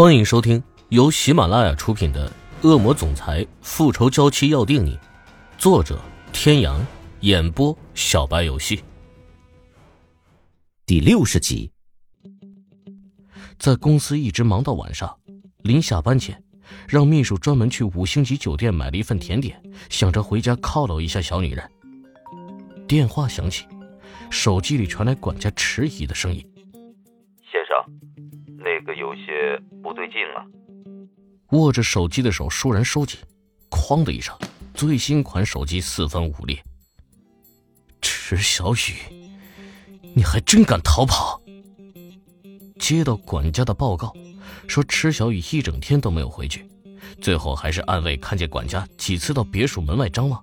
[0.00, 2.26] 欢迎收听由喜马拉雅出品的
[2.66, 4.96] 《恶魔总裁复仇娇妻要定你》，
[5.58, 6.00] 作者：
[6.32, 6.82] 天阳，
[7.20, 8.82] 演播：小白游戏。
[10.86, 11.70] 第六十集，
[13.58, 15.14] 在公司一直忙到晚上，
[15.58, 16.42] 临下班前，
[16.88, 21.70] 让秘书专门去五星级酒店买了一份甜点，想着回家犒劳一下小女人。
[22.88, 23.66] 电话响起，
[24.30, 26.42] 手机里传来管家迟疑的声音。
[28.39, 28.39] 那
[28.94, 30.44] 有些不对劲啊！
[31.50, 33.18] 握着手机的手倏然收紧，
[33.70, 34.36] 哐的一声，
[34.74, 36.62] 最新款手机四分五裂。
[38.00, 39.30] 池小雨，
[40.14, 41.40] 你还真敢逃跑！
[42.78, 44.14] 接到管家的报告，
[44.68, 46.64] 说池小雨一整天都没有回去，
[47.20, 50.42] 最后还是暗卫看见管家几次到别墅门外张望，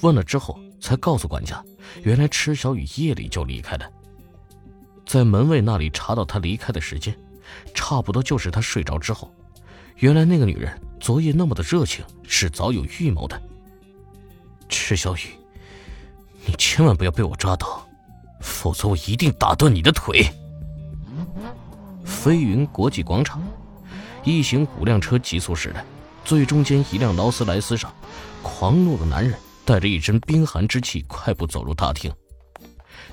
[0.00, 1.62] 问了之后才告诉管家，
[2.02, 3.90] 原来池小雨夜里就离开了，
[5.04, 7.16] 在门卫那里查到他离开的时间。
[7.74, 9.32] 差不多就是他睡着之后，
[9.96, 13.40] 原来那个女人昨夜那么的热情，是早有预谋的。
[14.68, 15.30] 池小雨，
[16.44, 17.86] 你千万不要被我抓到，
[18.40, 20.26] 否则我一定打断你的腿。
[22.04, 23.42] 飞云国际广场，
[24.24, 25.84] 一行五辆车急速驶来，
[26.24, 27.92] 最中间一辆劳斯莱斯上，
[28.42, 32.12] 狂怒的男人带着一身冰寒之气，快步走入大厅。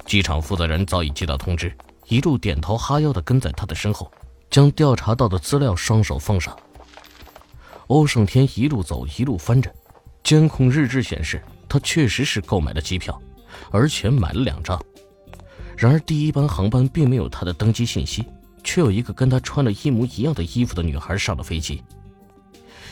[0.06, 1.76] 机场负责人早已接到通知，
[2.08, 4.12] 一路点头哈腰的跟在他的身后。
[4.54, 6.56] 将调查到的资料双手奉上。
[7.88, 9.74] 欧胜天一路走一路翻着，
[10.24, 13.20] 监控日志显示他确实是购买了机票，
[13.72, 14.80] 而且买了两张。
[15.76, 18.24] 然而第一班航班并没有他的登机信息，
[18.64, 21.82] 却有一个跟他穿了一模一样的衣服的女孩上了飞机。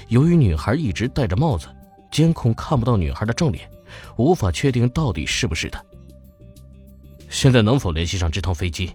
[0.08, 1.68] 由于女孩一直戴着帽子，
[2.12, 3.70] 监控看不到女孩的正脸，
[4.18, 5.80] 无法确定到底是不是她。
[7.30, 8.92] 现在能否联系上这趟飞机？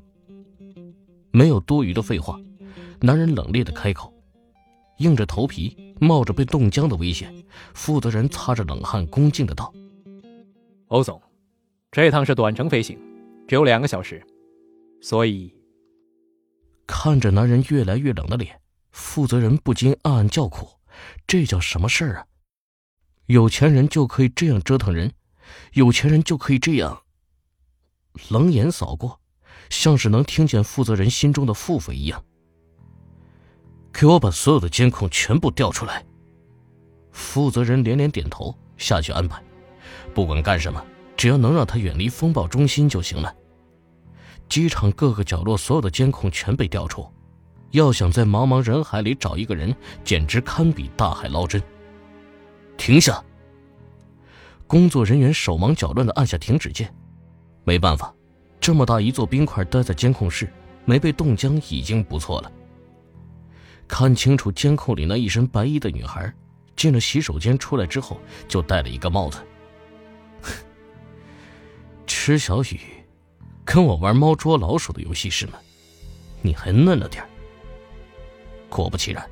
[1.30, 2.36] 没有多余的废话。
[3.00, 4.12] 男人冷冽的开口，
[4.98, 7.32] 硬着头皮，冒着被冻僵的危险，
[7.74, 9.72] 负责人擦着冷汗，恭敬的道
[10.88, 11.20] ：“欧总，
[11.90, 12.98] 这趟是短程飞行，
[13.46, 14.24] 只有两个小时，
[15.02, 15.52] 所以……”
[16.86, 18.60] 看着男人越来越冷的脸，
[18.92, 20.68] 负责人不禁暗暗叫苦
[21.26, 22.26] ：“这叫什么事儿啊？
[23.26, 25.12] 有钱人就可以这样折腾人，
[25.72, 27.02] 有钱人就可以这样……”
[28.30, 29.20] 冷眼扫过，
[29.68, 32.24] 像是能听见负责人心中的腹诽一样。
[33.98, 36.04] 给我把所有的监控全部调出来。
[37.12, 39.42] 负责人连连点头，下去安排。
[40.12, 40.84] 不管干什么，
[41.16, 43.34] 只要能让他远离风暴中心就行了。
[44.50, 47.10] 机场各个角落所有的监控全被调出，
[47.70, 49.74] 要想在茫茫人海里找一个人，
[50.04, 51.62] 简直堪比大海捞针。
[52.76, 53.24] 停下！
[54.66, 56.94] 工作人员手忙脚乱的按下停止键。
[57.64, 58.14] 没办法，
[58.60, 60.52] 这么大一座冰块待在监控室，
[60.84, 62.52] 没被冻僵已经不错了。
[63.88, 66.32] 看清楚监控里那一身白衣的女孩，
[66.74, 69.38] 进了洗手间出来之后就戴了一个帽子。
[72.06, 72.80] 池小雨，
[73.64, 75.54] 跟我玩猫捉老鼠的游戏是吗？
[76.42, 77.24] 你还嫩了点
[78.68, 79.28] 果不其然，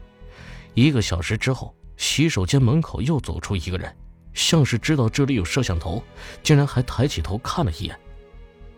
[0.75, 3.95] 一个小时之后，洗手间门口又走出一个人，
[4.33, 6.03] 像是知道这里有摄像头，
[6.43, 7.99] 竟然还抬起头看了一眼。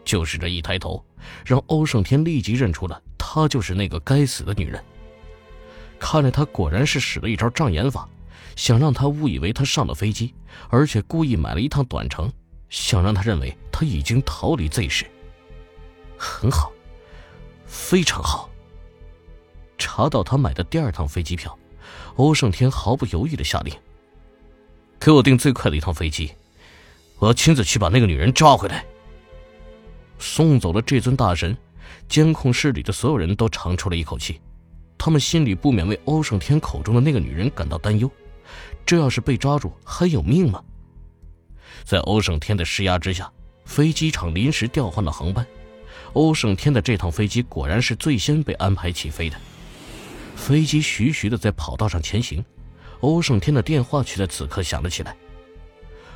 [0.05, 1.05] 就是这一抬头，
[1.45, 4.83] 让欧胜天立即认出了她就是那个该死的女人。
[5.99, 8.09] 看来他果然是使了一招障眼法，
[8.55, 10.35] 想让他误以为他上了飞机，
[10.69, 12.31] 而且故意买了一趟短程，
[12.69, 15.07] 想让他认为他已经逃离 Z 市。
[16.17, 16.73] 很好，
[17.67, 18.49] 非常好。
[19.79, 21.59] 查到他买的第二趟飞机票，
[22.17, 23.75] 欧胜天毫不犹豫的下令
[24.99, 26.33] ：“给我订最快的一趟飞机，
[27.19, 28.85] 我要亲自去把那个女人抓回来。”
[30.19, 31.55] 送走了这尊大神，
[32.09, 34.41] 监控室里的所有人都长出了一口气。
[34.99, 38.11] 他们心里不免为欧胜天口中的那个女人感到担忧，
[38.85, 40.63] 这要是被抓住，还有命吗？
[41.85, 43.31] 在欧胜天的施压之下，
[43.65, 45.47] 飞机场临时调换了航班。
[46.15, 49.37] 欧胜天的这趟飞机果然是最先被安排起飞的。
[50.35, 52.45] 飞机徐徐的在跑道上前行，
[53.01, 55.17] 欧胜天的电话却在此刻响了起来。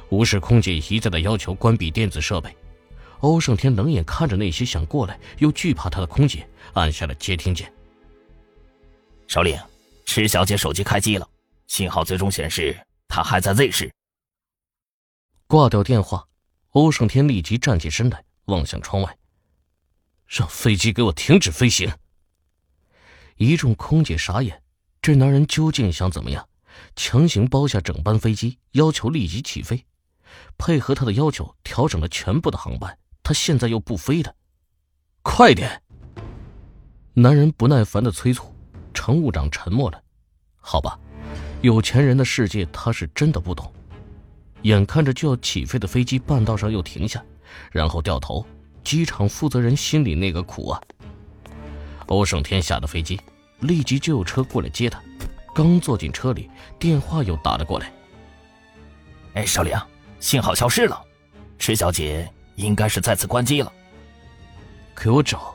[0.09, 2.55] 无视空姐一再的要求关闭电子设备，
[3.21, 7.73] 欧胜天冷眼看着那些想过来又惧怕他的空姐，按下了接听键。
[9.31, 9.57] 首领，
[10.05, 11.31] 池小姐手机开机了，
[11.69, 13.95] 信号最终显示她还在 Z 市。
[15.47, 16.27] 挂掉电话，
[16.71, 19.17] 欧胜天立即站起身来，望向窗外，
[20.27, 21.89] 让飞机给我停止飞行。
[23.37, 24.65] 一众空姐傻眼，
[25.01, 26.49] 这男人究竟想怎么样？
[26.97, 29.87] 强行包下整班飞机，要求立即起飞，
[30.59, 34.35] 配合他的要求调整了全部的航班，他现在又不飞的，
[35.23, 35.81] 快点！
[37.15, 38.53] 男人不耐烦的催促。
[38.93, 40.03] 乘务长沉默了。
[40.61, 40.99] 好吧，
[41.63, 43.73] 有钱人的世界他是真的不懂。
[44.63, 47.25] 眼看着就要起飞的飞机，半道上又停下，
[47.73, 48.45] 然后掉头。
[48.83, 50.81] 机场负责人心里那个苦啊！
[52.07, 53.21] 欧胜天下了飞机，
[53.61, 55.01] 立即就有车过来接他。
[55.55, 57.93] 刚坐进车里，电话又打了过来。
[59.35, 59.75] 哎，少林，
[60.19, 61.01] 信号消失了，
[61.59, 63.73] 池小姐应该是再次关机了。
[64.97, 65.55] 给我找，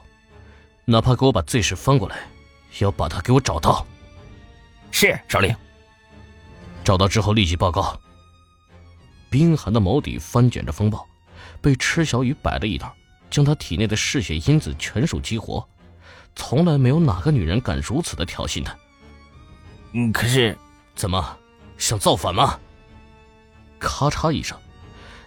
[0.85, 2.17] 哪怕给我把 Z 市翻过来，
[2.79, 3.85] 要把他给我找到。
[4.91, 5.55] 是少领。
[6.83, 7.99] 找到之后立即报告。
[9.29, 11.05] 冰寒的眸底翻卷着风暴，
[11.61, 12.95] 被池小雨摆了一道，
[13.29, 15.67] 将他体内的嗜血因子全数激活。
[16.35, 18.75] 从来没有哪个女人敢如此的挑衅他。
[19.93, 20.57] 嗯，可是，
[20.95, 21.37] 怎么
[21.77, 22.59] 想造反吗？
[23.79, 24.57] 咔嚓一声，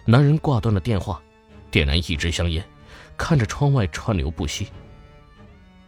[0.05, 1.21] 男人挂断了电话，
[1.69, 2.63] 点燃一支香烟，
[3.17, 4.69] 看着窗外川流不息。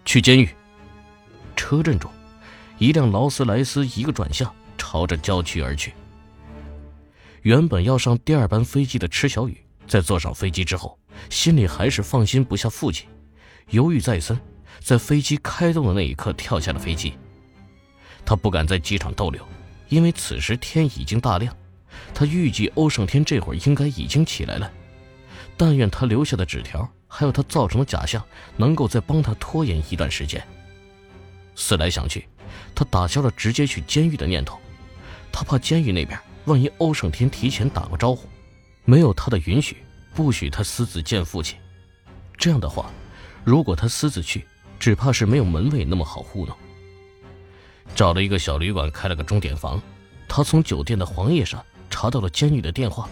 [0.06, 0.50] 去监狱。
[1.56, 2.12] 车阵中，
[2.78, 5.94] 一辆劳斯莱斯一个转向，朝着郊区而去。
[7.42, 9.58] 原本要上第二班飞机的池小雨，
[9.88, 10.98] 在坐上飞机之后，
[11.30, 13.08] 心里还是放心不下父亲，
[13.70, 14.40] 犹豫再三，
[14.80, 17.14] 在飞机开动的那一刻跳下了飞机。
[18.24, 19.44] 他不敢在机场逗留，
[19.90, 21.56] 因为此时天已经大亮。
[22.14, 24.72] 他预计欧胜天这会儿应该已经起来了。
[25.58, 28.24] 但愿他留下的纸条，还有他造成的假象，
[28.58, 30.46] 能够再帮他拖延一段时间。
[31.62, 32.28] 思来想去，
[32.74, 34.60] 他打消了直接去监狱的念头。
[35.32, 38.28] 他怕监狱那边万一欧胜天提前打过招呼，
[38.84, 39.78] 没有他的允许，
[40.16, 41.58] 不许他私自见父亲。
[42.38, 42.92] 这样的话，
[43.44, 44.46] 如果他私自去，
[44.80, 46.58] 只怕是没有门卫那么好糊弄。
[47.96, 49.82] 找了一个小旅馆，开了个钟点房。
[50.28, 53.08] 他从酒店的黄页上查到了监狱的电话，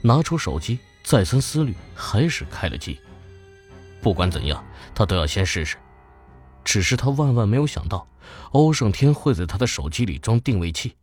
[0.00, 2.98] 拿出手机，再三思虑，还是开了机。
[4.00, 4.64] 不管怎样，
[4.94, 5.76] 他都要先试试。
[6.66, 8.06] 只是他万万没有想到，
[8.50, 10.96] 欧胜天会在他的手机里装定位器。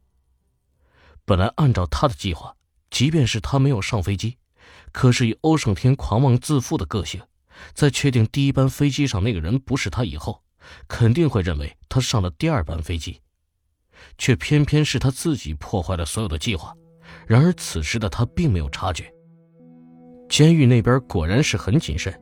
[1.23, 2.53] 本来按照他的计划，
[2.91, 4.37] 即便是他没有上飞机，
[4.91, 7.21] 可是以欧胜天狂妄自负的个性，
[7.73, 10.43] 在确定第一班飞机上那个人不是他以后。
[10.87, 13.19] 肯定会认为他上了第二班飞机，
[14.17, 16.73] 却偏偏是他自己破坏了所有的计划。
[17.27, 19.09] 然而此时的他并没有察觉。
[20.29, 22.17] 监狱那边果然是很谨慎，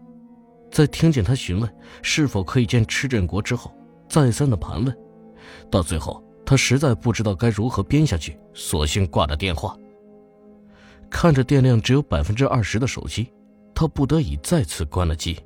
[0.72, 1.70] 在听见他询问
[2.02, 3.72] 是否可以见池振国之后，
[4.08, 4.98] 再三的盘问，
[5.70, 9.76] 到最后他实在不知道该如何编下去，索性挂了电话。
[11.10, 13.30] 看着电量只有百分之二十的手机，
[13.76, 15.38] 他不得已再次关了机。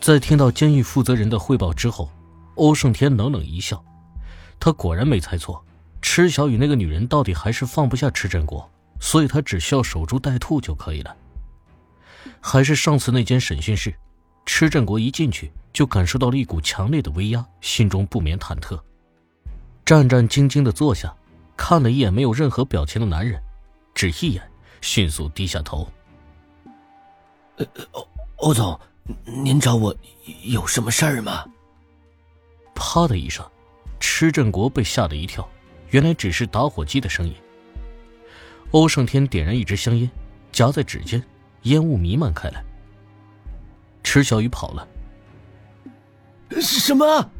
[0.00, 2.10] 在听到监狱负责人的汇报之后，
[2.56, 3.82] 欧胜天冷冷一笑，
[4.60, 5.64] 他果然没猜错，
[6.02, 8.70] 池小雨那个女人到底还是放不下池振国，
[9.00, 11.16] 所以他只需要守株待兔就可以了。
[12.40, 13.94] 还是上次那间审讯室，
[14.46, 18.80] 池振国一进去就感受到了一股强烈的威压，心中不免忐忑，
[19.84, 21.14] 战战兢兢地坐下，
[21.56, 23.40] 看了一眼没有任何表情的男人，
[23.94, 24.42] 只一眼，
[24.80, 25.88] 迅速低下头。
[27.56, 28.78] 呃，欧欧总。
[29.24, 29.96] 您找我
[30.42, 31.42] 有什么事儿吗？
[32.74, 33.42] 啪的一声，
[33.98, 35.48] 池振国被吓了一跳，
[35.88, 37.34] 原来只是打火机的声音。
[38.72, 40.10] 欧胜天点燃一支香烟，
[40.52, 41.24] 夹在指尖，
[41.62, 42.64] 烟雾弥漫开来。
[44.02, 44.88] 池小雨跑了。
[46.60, 47.30] 什么？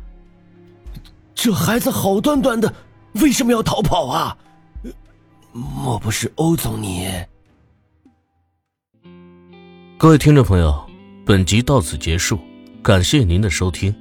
[1.35, 2.75] 这孩子好端端的，
[3.15, 4.37] 为什么要逃跑啊？
[5.53, 7.09] 莫不是欧总你？
[9.97, 10.89] 各位听众朋友。
[11.25, 12.39] 本集到此结束，
[12.83, 13.95] 感谢您的收听。